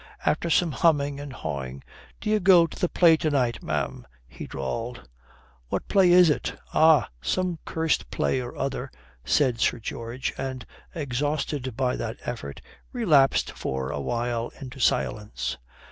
After 0.25 0.49
some 0.49 0.71
humming 0.71 1.19
and 1.19 1.31
hawing, 1.31 1.83
"D'ye 2.21 2.39
go 2.39 2.65
to 2.65 2.75
the 2.79 2.89
play 2.89 3.15
to 3.17 3.29
night, 3.29 3.61
ma'am?" 3.61 4.07
he 4.27 4.47
drawled. 4.47 5.07
"What 5.69 5.87
play 5.87 6.11
is 6.11 6.27
it?" 6.31 6.57
"Ah 6.73 7.09
some 7.21 7.59
curst 7.65 8.09
play 8.09 8.41
or 8.41 8.57
other," 8.57 8.89
said 9.23 9.59
Sir 9.59 9.77
George; 9.77 10.33
and 10.39 10.65
exhausted 10.95 11.77
by 11.77 11.97
that 11.97 12.17
effort 12.25 12.61
relapsed 12.91 13.51
for 13.51 13.91
a 13.91 14.01
while 14.01 14.51
into 14.59 14.79
silence. 14.79 15.57